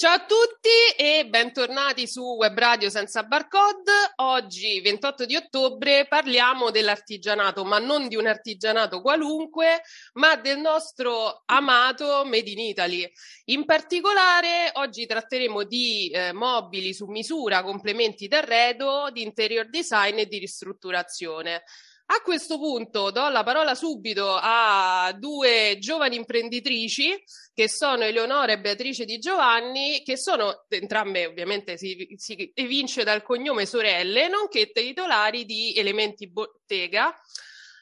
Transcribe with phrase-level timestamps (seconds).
[0.00, 3.90] Ciao a tutti e bentornati su Web Radio senza barcode.
[4.18, 11.42] Oggi, 28 di ottobre, parliamo dell'artigianato, ma non di un artigianato qualunque, ma del nostro
[11.46, 13.10] amato Made in Italy.
[13.46, 20.26] In particolare, oggi tratteremo di eh, mobili su misura, complementi d'arredo, di interior design e
[20.26, 21.64] di ristrutturazione.
[22.10, 28.60] A questo punto do la parola subito a due giovani imprenditrici che sono Eleonora e
[28.60, 35.44] Beatrice Di Giovanni, che sono entrambe ovviamente si, si evince dal cognome sorelle, nonché titolari
[35.44, 37.14] di Elementi Bottega.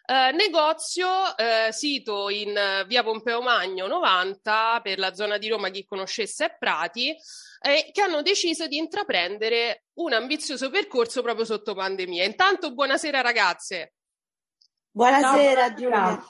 [0.05, 5.85] Eh, negozio eh, sito in via Pompeo Magno 90 per la zona di Roma, chi
[5.85, 7.15] conoscesse è Prati,
[7.61, 12.25] eh, che hanno deciso di intraprendere un ambizioso percorso proprio sotto pandemia.
[12.25, 13.96] Intanto buonasera ragazze.
[14.97, 16.25] Buonasera Giulia.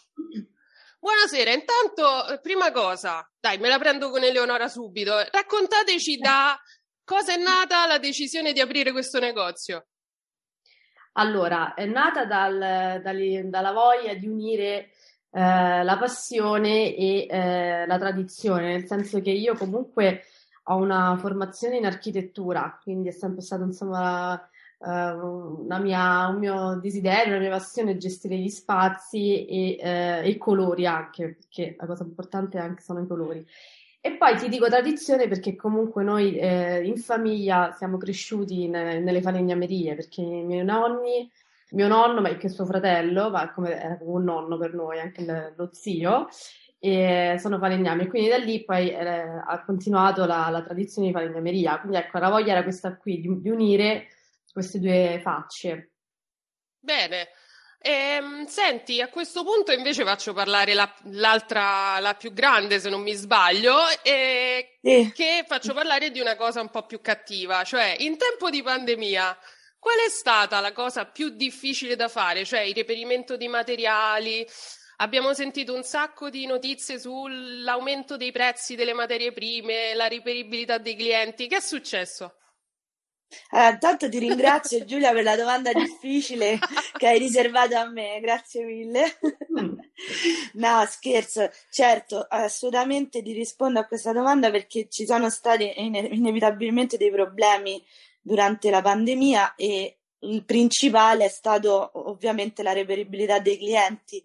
[0.98, 5.12] Buonasera, intanto eh, prima cosa, dai, me la prendo con Eleonora subito.
[5.30, 6.58] Raccontateci da
[7.04, 9.86] cosa è nata la decisione di aprire questo negozio.
[11.12, 14.90] Allora, è nata dal, dal, dalla voglia di unire
[15.30, 20.24] eh, la passione e eh, la tradizione, nel senso che io comunque
[20.64, 24.44] ho una formazione in architettura, quindi è sempre stato insomma
[24.78, 30.36] uh, mia, un mio desiderio, una mia passione è gestire gli spazi e, uh, i
[30.36, 33.46] colori anche, perché la cosa importante anche sono i colori.
[34.00, 39.20] E poi ti dico tradizione perché comunque noi eh, in famiglia siamo cresciuti ne, nelle
[39.20, 41.28] falegnamerie, perché i miei nonni,
[41.70, 45.54] mio nonno, ma anche suo fratello, ma come, era un nonno per noi, anche il,
[45.56, 46.28] lo zio,
[46.78, 51.80] e sono falegnami quindi da lì poi eh, ha continuato la, la, tradizione di falegnameria.
[51.80, 54.06] Quindi ecco, la voglia era questa qui, di, di unire
[54.56, 55.92] queste due facce.
[56.78, 57.28] Bene.
[57.78, 63.02] Ehm, senti, a questo punto invece faccio parlare la, l'altra, la più grande, se non
[63.02, 65.12] mi sbaglio, e sì.
[65.14, 69.38] che faccio parlare di una cosa un po' più cattiva, cioè in tempo di pandemia.
[69.78, 72.46] Qual è stata la cosa più difficile da fare?
[72.46, 74.44] Cioè il reperimento di materiali,
[75.00, 80.96] Abbiamo sentito un sacco di notizie sull'aumento dei prezzi delle materie prime, la riperibilità dei
[80.96, 81.48] clienti.
[81.48, 82.38] Che è successo?
[83.50, 86.58] Allora, intanto ti ringrazio Giulia per la domanda difficile
[86.96, 89.18] che hai riservato a me, grazie mille.
[89.58, 89.78] Mm.
[90.54, 97.10] no, scherzo, certo, assolutamente ti rispondo a questa domanda perché ci sono stati inevitabilmente dei
[97.10, 97.82] problemi
[98.20, 104.24] durante la pandemia e il principale è stato ovviamente la reperibilità dei clienti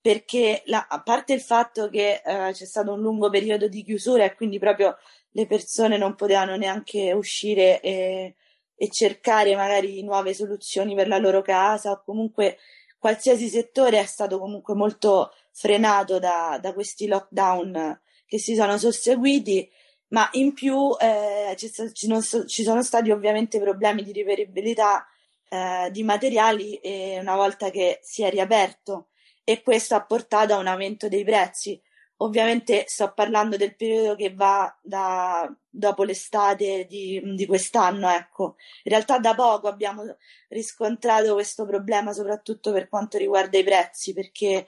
[0.00, 4.24] perché la, a parte il fatto che eh, c'è stato un lungo periodo di chiusura
[4.24, 4.98] e quindi proprio
[5.36, 8.34] le persone non potevano neanche uscire e,
[8.74, 12.58] e cercare magari nuove soluzioni per la loro casa o comunque
[12.98, 19.70] qualsiasi settore è stato comunque molto frenato da, da questi lockdown che si sono susseguiti,
[20.08, 25.06] ma in più eh, ci, ci, sono stati ovviamente problemi di riperibilità
[25.48, 29.08] eh, di materiali eh, una volta che si è riaperto
[29.44, 31.80] e questo ha portato a un aumento dei prezzi.
[32.18, 38.56] Ovviamente sto parlando del periodo che va da dopo l'estate di, di quest'anno, ecco.
[38.84, 40.04] In realtà da poco abbiamo
[40.48, 44.66] riscontrato questo problema, soprattutto per quanto riguarda i prezzi, perché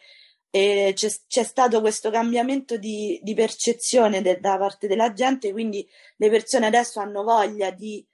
[0.51, 5.87] eh, c'è, c'è, stato questo cambiamento di, di percezione de, da parte della gente, quindi
[6.17, 8.05] le persone adesso hanno voglia di,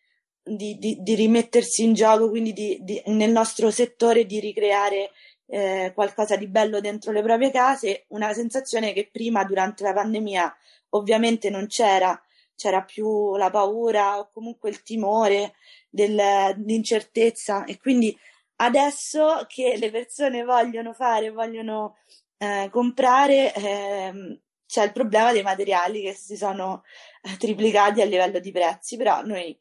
[0.43, 5.11] di, rimettersi in gioco, quindi nel nostro settore di ricreare
[5.55, 10.57] eh, qualcosa di bello dentro le proprie case, una sensazione che prima durante la pandemia
[10.91, 12.19] ovviamente non c'era,
[12.57, 15.53] c'era più la paura o comunque il timore
[15.91, 17.65] dell'incertezza.
[17.65, 18.19] E quindi
[18.57, 21.99] adesso che le persone vogliono fare, vogliono
[22.39, 26.83] eh, comprare, eh, c'è il problema dei materiali che si sono
[27.21, 29.55] eh, triplicati a livello di prezzi, però noi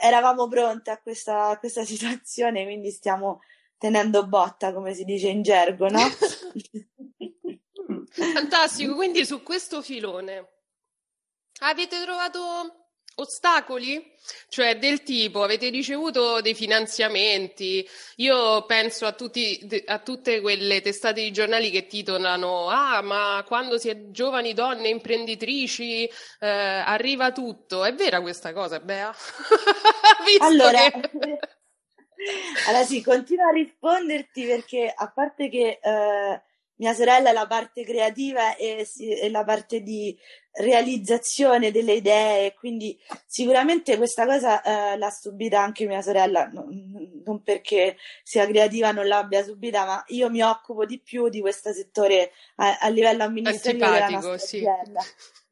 [0.00, 3.42] eravamo pronti a questa, a questa situazione, quindi stiamo
[3.80, 6.00] tenendo botta, come si dice in gergo, no?
[8.12, 10.48] Fantastico, quindi su questo filone
[11.60, 12.40] avete trovato
[13.14, 14.12] ostacoli?
[14.50, 17.88] Cioè del tipo avete ricevuto dei finanziamenti?
[18.16, 23.78] Io penso a, tutti, a tutte quelle testate di giornali che titolano Ah, ma quando
[23.78, 27.82] si è giovani donne imprenditrici eh, arriva tutto.
[27.82, 29.10] È vera questa cosa, Bea?
[30.40, 31.59] allora, che...
[32.68, 36.42] allora sì, continuo a risponderti perché a parte che eh,
[36.80, 40.18] mia sorella è la parte creativa e, e, la parte di
[40.52, 46.66] realizzazione delle idee, quindi sicuramente questa cosa eh, l'ha subita anche mia sorella, non,
[47.24, 51.72] non, perché sia creativa non l'abbia subita, ma io mi occupo di più di questo
[51.72, 54.66] settore a, a livello amministrativo della nostra sì.
[54.66, 55.00] azienda.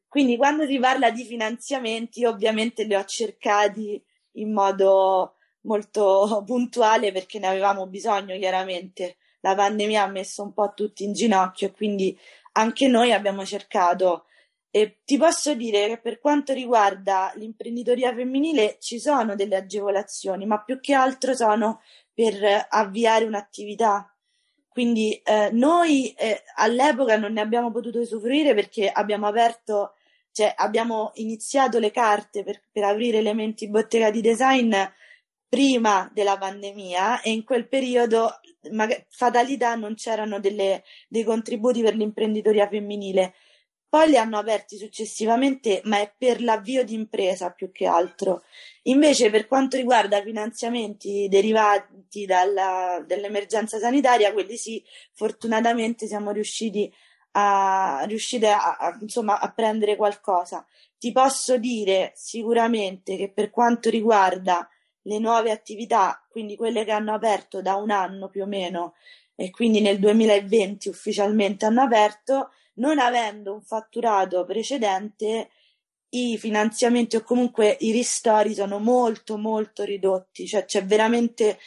[0.09, 7.39] Quindi quando si parla di finanziamenti, ovviamente li ho cercati in modo molto puntuale perché
[7.39, 12.19] ne avevamo bisogno chiaramente la pandemia ha messo un po' tutti in ginocchio quindi
[12.59, 14.25] anche noi abbiamo cercato.
[14.71, 20.63] E ti posso dire che per quanto riguarda l'imprenditoria femminile ci sono delle agevolazioni, ma
[20.63, 21.81] più che altro sono
[22.13, 24.13] per avviare un'attività.
[24.69, 29.95] Quindi eh, noi eh, all'epoca non ne abbiamo potuto usufruire perché abbiamo aperto,
[30.33, 34.75] cioè abbiamo iniziato le carte per, per aprire elementi bottega di design
[35.49, 38.41] prima della pandemia e in quel periodo
[38.71, 43.35] magari, fatalità non c'erano delle, dei contributi per l'imprenditoria femminile.
[43.89, 48.43] Poi li hanno aperti successivamente, ma è per l'avvio di impresa più che altro.
[48.83, 54.85] Invece, per quanto riguarda finanziamenti derivati dalla, dall'emergenza sanitaria, quelli sì,
[55.15, 56.93] fortunatamente siamo riusciti
[57.33, 60.67] a, riuscite a, a, insomma, a prendere qualcosa.
[60.99, 64.69] Ti posso dire sicuramente che per quanto riguarda
[65.09, 68.95] le nuove attività, quindi quelle che hanno aperto da un anno più o meno
[69.35, 75.51] e quindi nel 2020 ufficialmente hanno aperto, non avendo un fatturato precedente,
[76.11, 81.59] i finanziamenti o comunque i ristori sono molto molto ridotti, cioè c'è veramente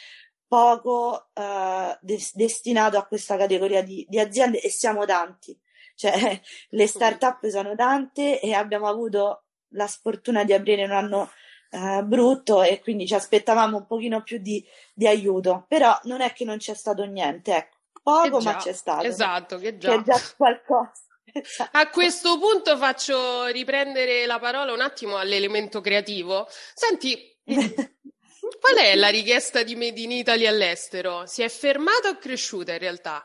[0.46, 5.58] poco uh, des- destinato a questa categoria di, di aziende e siamo tanti,
[5.94, 6.40] cioè
[6.70, 11.30] le start-up sono tante e abbiamo avuto la sfortuna di aprire un anno
[11.74, 16.34] eh, brutto e quindi ci aspettavamo un pochino più di, di, aiuto, però non è
[16.34, 19.06] che non c'è stato niente, ecco, poco già, ma c'è stato.
[19.06, 19.96] Esatto, che già.
[19.96, 20.92] Che già qualcosa.
[21.32, 21.78] Esatto.
[21.78, 26.46] A questo punto faccio riprendere la parola un attimo all'elemento creativo.
[26.74, 31.24] Senti, qual è la richiesta di Made in Italy all'estero?
[31.24, 33.24] Si è fermata o cresciuta in realtà?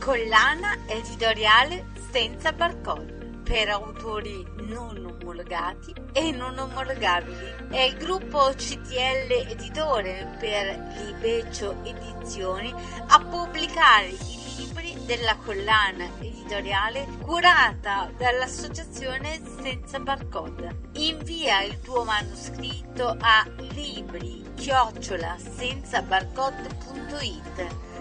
[0.00, 3.15] Collana editoriale senza barcode
[3.46, 7.68] per autori non omologati e non omologabili.
[7.70, 12.74] È il gruppo CTL Editore per Libeccio Edizioni
[13.06, 20.88] a pubblicare i libri della collana editoriale curata dall'associazione Senza Barcode.
[20.94, 25.36] Invia il tuo manoscritto a libri chiocciola.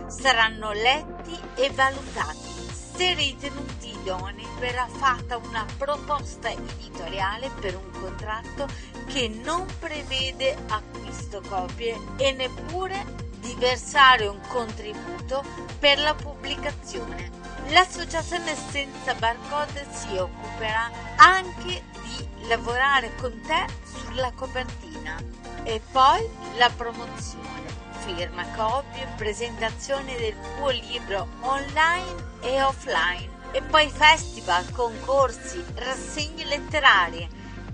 [0.07, 2.54] Saranno letti e valutati.
[2.95, 8.67] Se ritenuti idonei verrà fatta una proposta editoriale per un contratto
[9.07, 13.03] che non prevede acquisto copie e neppure
[13.39, 15.43] di versare un contributo
[15.77, 17.31] per la pubblicazione.
[17.67, 25.21] L'associazione senza barcode si occuperà anche di lavorare con te sulla copertina
[25.63, 26.25] e poi
[26.57, 27.64] la promozione
[28.05, 37.27] firma, copie, presentazione del tuo libro online e offline e poi festival, concorsi, rassegne letterarie.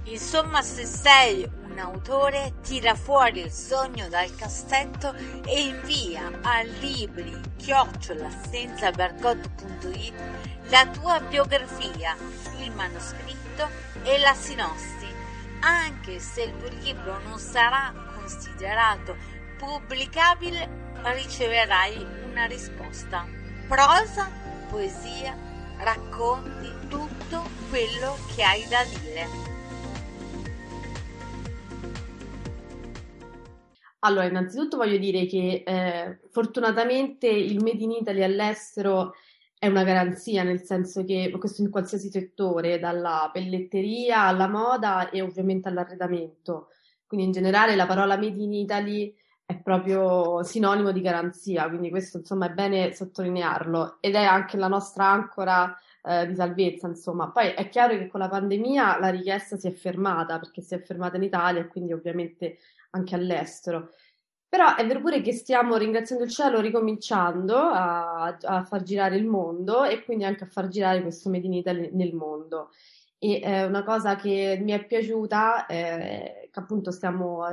[0.04, 5.14] Insomma, se sei un autore, tira fuori il sogno dal cassetto
[5.46, 8.30] e invia a libri chiocciola
[10.70, 12.16] la tua biografia,
[12.60, 13.68] il manoscritto
[14.04, 15.08] e la sinossi.
[15.60, 19.16] Anche se il tuo libro non sarà considerato
[19.62, 20.68] pubblicabile
[21.14, 23.28] riceverai una risposta.
[23.68, 24.28] Prosa,
[24.72, 25.38] poesia,
[25.78, 29.50] racconti tutto quello che hai da dire.
[34.00, 39.14] Allora, innanzitutto voglio dire che eh, fortunatamente il Made in Italy all'estero
[39.60, 45.22] è una garanzia, nel senso che questo in qualsiasi settore, dalla pelletteria alla moda e
[45.22, 46.70] ovviamente all'arredamento.
[47.06, 49.20] Quindi in generale la parola Made in Italy
[49.52, 54.68] è proprio sinonimo di garanzia, quindi questo insomma è bene sottolinearlo ed è anche la
[54.68, 57.30] nostra ancora eh, di salvezza, insomma.
[57.32, 60.82] Poi è chiaro che con la pandemia la richiesta si è fermata perché si è
[60.82, 62.58] fermata in Italia e quindi ovviamente
[62.92, 63.90] anche all'estero.
[64.48, 69.26] Però è vero pure che stiamo, ringraziando il cielo, ricominciando a, a far girare il
[69.26, 72.70] mondo e quindi anche a far girare questo Made in Italy nel mondo.
[73.24, 77.44] E eh, una cosa che mi è piaciuta, eh, che appunto stiamo,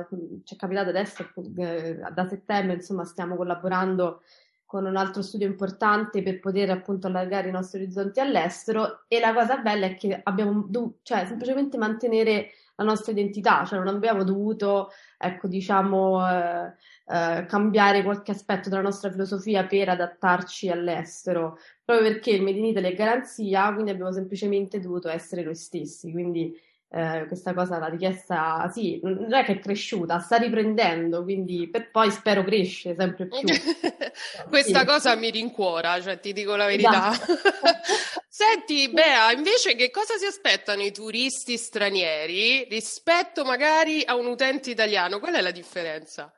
[0.43, 4.23] ci è capitato adesso, eh, da settembre, insomma, stiamo collaborando
[4.65, 9.31] con un altro studio importante per poter appunto allargare i nostri orizzonti all'estero e la
[9.31, 12.49] cosa bella è che abbiamo dovuto, cioè semplicemente mantenere
[12.79, 16.73] la nostra identità, cioè non abbiamo dovuto, ecco, diciamo, eh,
[17.07, 22.65] eh, cambiare qualche aspetto della nostra filosofia per adattarci all'estero, proprio perché il Made in
[22.65, 26.57] Italy è garanzia, quindi abbiamo semplicemente dovuto essere noi stessi, quindi
[26.91, 31.91] eh, questa cosa, la richiesta, sì, non è che è cresciuta, sta riprendendo, quindi per
[31.91, 33.37] poi spero cresce sempre più.
[34.49, 34.85] questa sì.
[34.85, 37.11] cosa mi rincuora, cioè ti dico la verità.
[37.11, 37.33] Esatto.
[38.27, 44.71] Senti, Bea, invece che cosa si aspettano i turisti stranieri rispetto magari a un utente
[44.71, 45.19] italiano?
[45.19, 46.33] Qual è la differenza?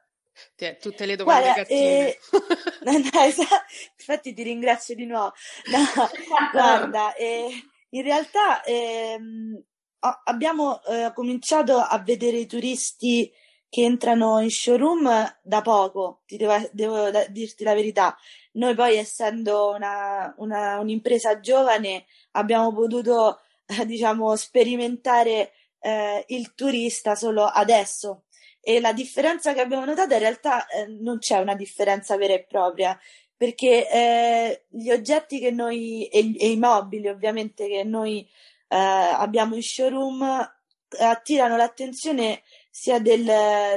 [0.80, 2.08] Tutte le domande Guarda, cattive.
[2.08, 2.20] Eh,
[3.14, 3.66] no, esatto.
[3.98, 5.34] Infatti ti ringrazio di nuovo.
[5.72, 6.10] No,
[6.52, 7.50] guarda, eh,
[7.90, 9.64] in realtà ehm,
[10.24, 13.32] abbiamo eh, cominciato a vedere i turisti
[13.70, 18.18] che entrano in showroom da poco, ti devo, devo dirti la verità.
[18.54, 27.16] Noi poi, essendo una, una, un'impresa giovane, abbiamo potuto, eh, diciamo, sperimentare eh, il turista
[27.16, 28.26] solo adesso.
[28.60, 32.44] E la differenza che abbiamo notato in realtà eh, non c'è una differenza vera e
[32.44, 33.00] propria,
[33.38, 38.28] perché eh, gli oggetti che noi, e, e i mobili ovviamente che noi
[38.72, 40.50] eh, abbiamo in showroom
[41.00, 43.26] attirano l'attenzione sia del,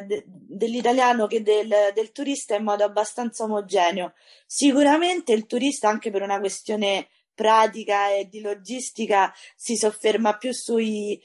[0.06, 4.14] de, dell'italiano che del, del, turista in modo abbastanza omogeneo.
[4.46, 11.20] Sicuramente il turista, anche per una questione pratica e di logistica, si sofferma più sui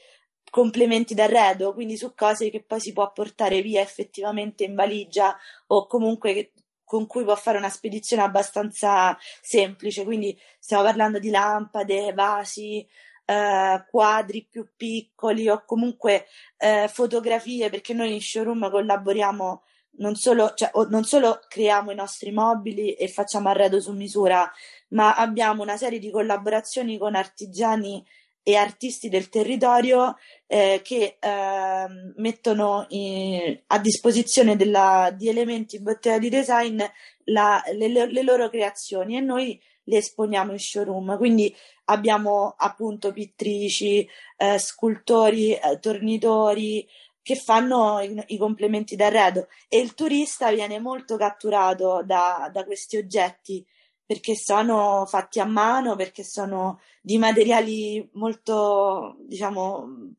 [0.49, 5.85] complementi d'arredo, quindi su cose che poi si può portare via effettivamente in valigia o
[5.85, 10.03] comunque con cui può fare una spedizione abbastanza semplice.
[10.03, 12.83] Quindi stiamo parlando di lampade, vasi,
[13.29, 16.25] eh, quadri più piccoli o comunque
[16.57, 19.63] eh, fotografie, perché noi in showroom collaboriamo
[19.97, 24.51] non solo, cioè, non solo creiamo i nostri mobili e facciamo arredo su misura,
[24.89, 28.03] ma abbiamo una serie di collaborazioni con artigiani
[28.41, 30.15] e artisti del territorio
[30.47, 36.81] eh, che eh, mettono in, a disposizione della, di elementi in bottega di design
[37.25, 39.17] la, le, le, loro creazioni.
[39.17, 41.17] E noi le esponiamo in showroom.
[41.17, 41.53] Quindi
[41.85, 46.87] abbiamo appunto pittrici, eh, scultori, eh, tornitori
[47.21, 52.97] che fanno i, i, complementi d'arredo e il turista viene molto catturato da, da questi
[52.97, 53.65] oggetti
[54.05, 60.15] perché sono fatti a mano, perché sono di materiali molto, diciamo,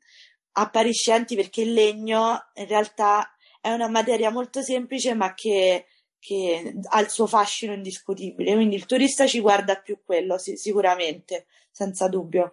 [0.53, 5.87] appariscenti, perché il legno in realtà è una materia molto semplice ma che
[6.21, 11.47] che ha il suo fascino indiscutibile, quindi il turista ci guarda più quello, sì, sicuramente,
[11.71, 12.53] senza dubbio.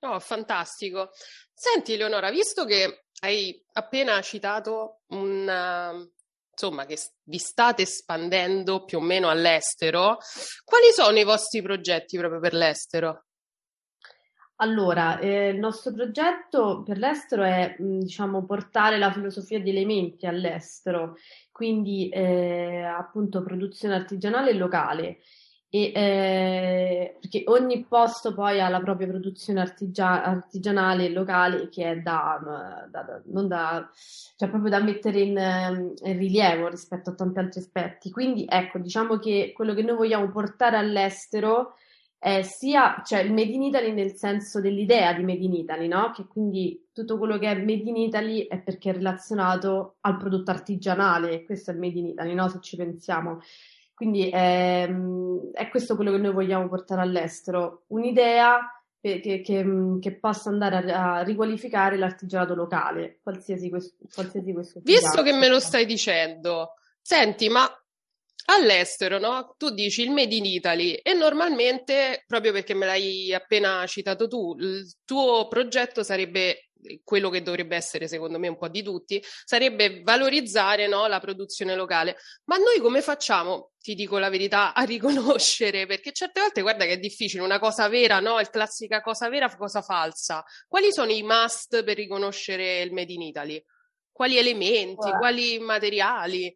[0.00, 1.10] Oh, fantastico.
[1.52, 6.08] Senti, Leonora, visto che hai appena citato un,
[6.50, 10.18] insomma, che vi state espandendo più o meno all'estero,
[10.64, 13.24] quali sono i vostri progetti proprio per l'estero?
[14.62, 21.16] Allora, eh, il nostro progetto per l'estero è, diciamo, portare la filosofia di elementi all'estero,
[21.50, 25.18] quindi eh, appunto produzione artigianale e locale.
[25.70, 31.92] E, eh, perché ogni posto poi ha la propria produzione artigia- artigianale e locale che
[31.92, 33.90] è da, da, da, da,
[34.36, 38.10] cioè proprio da mettere in, in, rilievo rispetto a tanti altri aspetti.
[38.10, 41.76] Quindi ecco, diciamo che quello che noi vogliamo portare all'estero
[42.20, 46.10] è sia cioè il Made in Italy nel senso dell'idea di Made in Italy, no?
[46.14, 50.50] Che quindi tutto quello che è Made in Italy è perché è relazionato al prodotto
[50.50, 52.46] artigianale, questo è il Made in Italy, no?
[52.48, 53.40] Se ci pensiamo.
[53.94, 59.64] Quindi è, ehm, è questo quello che noi vogliamo portare all'estero, un'idea che, che, che,
[59.98, 63.96] che possa andare a, a, riqualificare l'artigianato locale, qualsiasi questo.
[64.12, 67.66] Qualsiasi questo Visto che me lo stai dicendo, senti, ma
[68.46, 69.54] all'estero, no?
[69.56, 74.56] Tu dici il Made in Italy e normalmente, proprio perché me l'hai appena citato tu,
[74.58, 76.70] il tuo progetto sarebbe
[77.04, 81.74] quello che dovrebbe essere secondo me un po' di tutti, sarebbe valorizzare no, la produzione
[81.74, 82.16] locale.
[82.44, 85.86] Ma noi come facciamo, ti dico la verità, a riconoscere?
[85.86, 88.40] Perché certe volte guarda che è difficile, una cosa vera, no?
[88.40, 90.44] Il classica cosa vera, cosa falsa.
[90.66, 93.64] Quali sono i must per riconoscere il Made in Italy?
[94.10, 96.54] Quali elementi, quali materiali?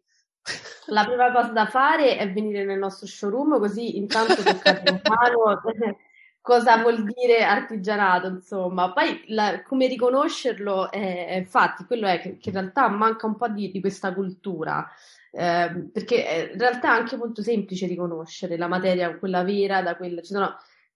[0.87, 5.61] La prima cosa da fare è venire nel nostro showroom, così intanto toccate in mano
[6.45, 8.93] cosa vuol dire artigianato, insomma.
[8.93, 13.47] Poi la, come riconoscerlo, eh, infatti, quello è che, che, in realtà manca un po'
[13.47, 14.87] di, di questa cultura.
[15.31, 20.21] Eh, perché in realtà è anche molto semplice riconoscere la materia, quella vera, da quella.
[20.21, 20.55] Ci sono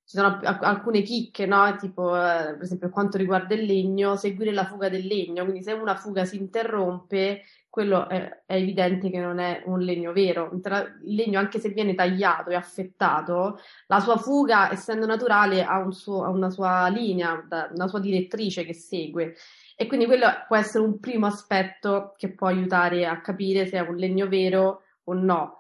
[0.10, 1.75] ci sono alcune chicche, no?
[1.75, 5.44] Tipo, eh, per esempio, per quanto riguarda il legno, seguire la fuga del legno.
[5.44, 10.12] Quindi, se una fuga si interrompe, quello è, è evidente che non è un legno
[10.12, 10.50] vero.
[10.51, 15.94] Il legno, anche se viene tagliato e affettato, la sua fuga, essendo naturale, ha, un
[15.94, 19.36] suo, ha una sua linea, una sua direttrice che segue.
[19.75, 23.88] E quindi quello può essere un primo aspetto che può aiutare a capire se è
[23.88, 25.59] un legno vero o no.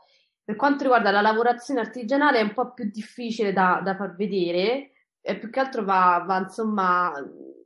[0.49, 4.93] Per quanto riguarda la lavorazione artigianale è un po' più difficile da, da far vedere,
[5.21, 7.13] e più che altro va, va insomma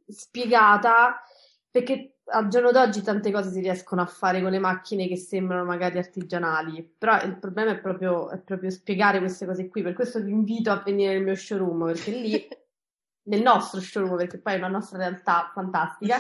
[0.05, 1.23] spiegata
[1.71, 5.63] perché al giorno d'oggi tante cose si riescono a fare con le macchine che sembrano
[5.63, 10.19] magari artigianali, però il problema è proprio, è proprio spiegare queste cose qui, per questo
[10.19, 12.47] vi invito a venire nel mio showroom, perché lì,
[13.29, 16.17] nel nostro showroom, perché poi è una nostra realtà fantastica,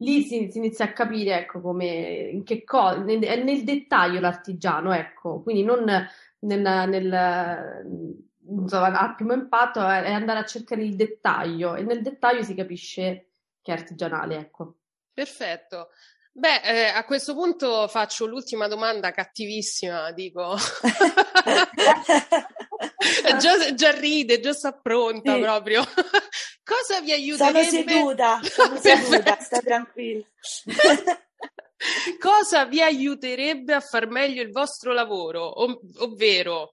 [0.00, 4.92] lì si, si, inizia a capire, ecco, come, in che cosa, nel, nel dettaglio l'artigiano,
[4.92, 5.84] ecco, quindi non
[6.40, 7.84] nel, nel
[8.48, 13.28] insomma, a primo impatto è andare a cercare il dettaglio e nel dettaglio si capisce
[13.62, 14.74] che è artigianale, ecco.
[15.12, 15.90] Perfetto.
[16.32, 20.56] Beh, eh, a questo punto faccio l'ultima domanda cattivissima, dico.
[23.38, 25.40] già, già, ride, già sta pronta sì.
[25.40, 25.82] proprio.
[26.64, 27.64] Cosa vi aiuterebbe?
[27.64, 30.24] Sono seduta, sono seduta, sta tranquilla.
[32.18, 35.62] Cosa vi aiuterebbe a far meglio il vostro lavoro?
[35.62, 36.72] Ov- ovvero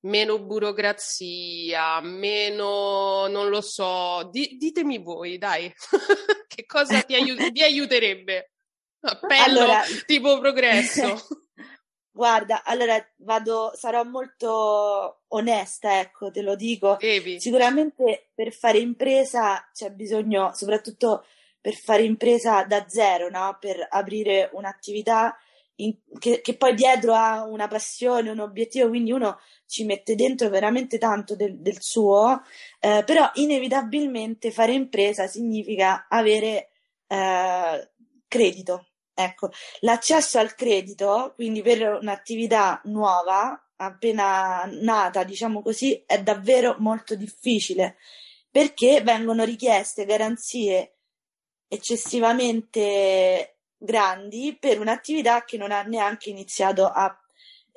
[0.00, 5.72] meno burocrazia, meno non lo so, di- ditemi voi, dai,
[6.46, 8.52] che cosa ti, aiut- ti aiuterebbe?
[9.00, 9.82] Appello allora...
[10.06, 11.46] tipo progresso.
[12.18, 16.98] Guarda, allora vado, sarò molto onesta, ecco, te lo dico.
[16.98, 17.38] Evi.
[17.38, 21.24] Sicuramente per fare impresa c'è bisogno, soprattutto
[21.60, 23.56] per fare impresa da zero, no?
[23.60, 25.38] Per aprire un'attività
[25.76, 30.48] in, che, che, poi dietro ha una passione, un obiettivo, quindi uno ci mette dentro
[30.48, 32.42] veramente tanto del, del suo,
[32.80, 36.70] eh, però inevitabilmente fare impresa significa avere
[37.06, 37.90] eh,
[38.26, 38.87] credito,
[39.20, 47.16] Ecco, l'accesso al credito, quindi per un'attività nuova, appena nata, diciamo così, è davvero molto
[47.16, 47.96] difficile
[48.48, 50.98] perché vengono richieste garanzie
[51.66, 57.12] eccessivamente grandi per un'attività che non ha neanche iniziato a,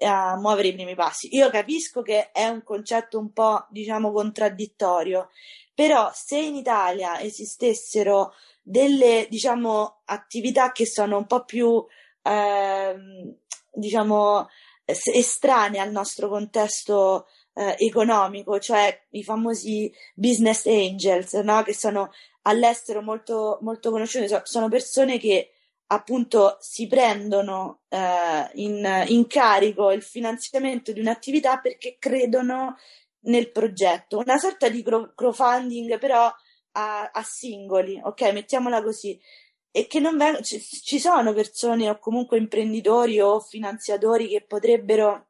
[0.01, 1.35] a muovere i primi passi.
[1.35, 5.31] Io capisco che è un concetto un po', diciamo, contraddittorio,
[5.73, 11.83] però se in Italia esistessero delle diciamo attività che sono un po' più
[12.23, 12.95] eh,
[13.73, 14.47] diciamo
[14.85, 21.61] estranee al nostro contesto eh, economico, cioè i famosi business angels, no?
[21.63, 22.11] che sono
[22.43, 25.51] all'estero molto, molto conosciuti, sono persone che
[25.87, 32.77] appunto si prendono eh, in, in carico il finanziamento di un'attività perché credono
[33.23, 36.33] nel progetto, una sorta di crowdfunding però
[36.73, 38.21] a, a singoli, ok?
[38.31, 39.19] Mettiamola così.
[39.71, 45.27] E che non vengono, ci, ci sono persone o comunque imprenditori o finanziatori che potrebbero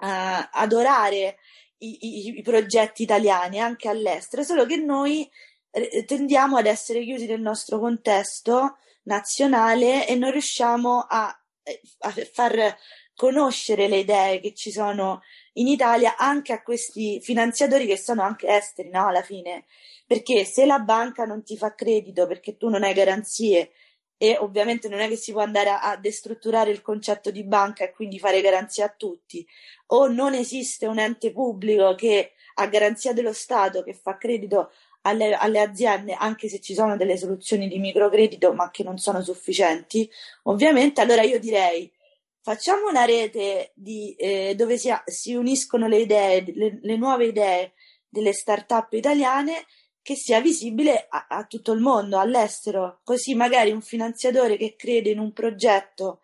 [0.00, 1.38] uh, adorare
[1.78, 5.28] i, i, i, progetti italiani anche all'estero, solo che noi
[5.70, 12.76] eh, tendiamo ad essere chiusi nel nostro contesto nazionale e non riusciamo a, a far
[13.14, 15.22] conoscere le idee che ci sono
[15.54, 19.08] in Italia anche a questi finanziatori che sono anche esteri, no?
[19.08, 19.64] Alla fine
[20.06, 23.72] perché se la banca non ti fa credito perché tu non hai garanzie
[24.18, 27.84] e ovviamente non è che si può andare a, a destrutturare il concetto di banca
[27.84, 29.46] e quindi fare garanzie a tutti,
[29.88, 34.70] o non esiste un ente pubblico che a garanzia dello Stato che fa credito
[35.02, 39.22] alle, alle, aziende, anche se ci sono delle soluzioni di microcredito, ma che non sono
[39.22, 40.10] sufficienti,
[40.44, 41.92] ovviamente allora io direi
[42.40, 47.72] facciamo una rete di, eh, dove si, si, uniscono le idee, le, le nuove idee
[48.08, 49.66] delle start-up italiane
[50.06, 55.10] che sia visibile a, a, tutto il mondo, all'estero, così magari un finanziatore che crede
[55.10, 56.20] in un progetto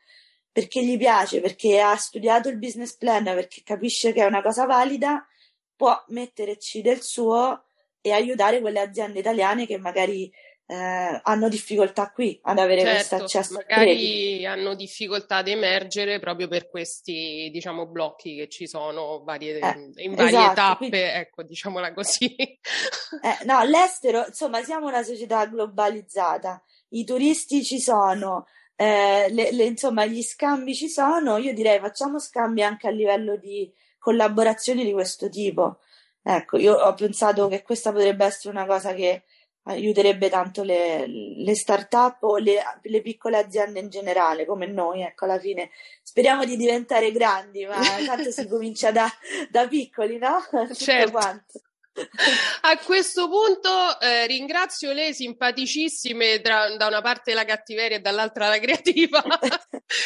[0.52, 4.66] perché gli piace, perché ha studiato il business plan, perché capisce che è una cosa
[4.66, 5.26] valida,
[5.74, 7.64] può metterci del suo
[8.00, 10.32] e aiutare quelle aziende italiane che magari
[10.72, 13.54] eh, hanno difficoltà qui ad avere certo, questo accesso.
[13.54, 19.90] Magari hanno difficoltà ad emergere proprio per questi, diciamo, blocchi che ci sono varie, eh,
[19.96, 22.34] in varie esatto, tappe, quindi, ecco, diciamola così.
[22.34, 29.64] Eh, no, all'estero, insomma, siamo una società globalizzata, i turisti ci sono, eh, le, le,
[29.64, 34.92] insomma, gli scambi ci sono, io direi facciamo scambi anche a livello di collaborazioni di
[34.92, 35.80] questo tipo.
[36.22, 39.24] Ecco, io ho pensato che questa potrebbe essere una cosa che
[39.64, 45.24] aiuterebbe tanto le, le start-up o le, le, piccole aziende in generale, come noi, ecco,
[45.24, 45.70] alla fine.
[46.02, 49.08] Speriamo di diventare grandi, ma tanto si comincia da,
[49.50, 50.42] da piccoli, no?
[50.50, 51.10] Tutto certo.
[51.12, 51.60] quanto.
[52.62, 58.48] A questo punto eh, ringrazio le simpaticissime tra, da una parte la cattiveria e dall'altra
[58.48, 59.22] la creativa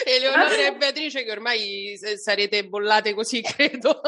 [0.05, 4.01] Eleonora e Beatrice che ormai sarete bollate così credo.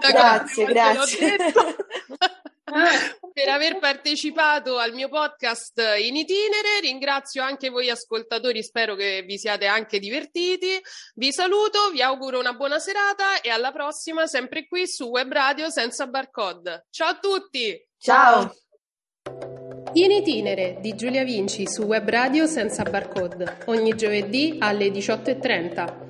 [0.00, 1.36] grazie, grazie.
[3.32, 6.80] per aver partecipato al mio podcast in itinere.
[6.80, 10.80] Ringrazio anche voi ascoltatori, spero che vi siate anche divertiti.
[11.14, 15.70] Vi saluto, vi auguro una buona serata e alla prossima sempre qui su Web Radio
[15.70, 16.86] senza barcode.
[16.90, 17.88] Ciao a tutti!
[17.98, 18.54] Ciao!
[19.92, 26.09] In itinere di Giulia Vinci su Web Radio senza barcode, ogni giovedì alle 18.30.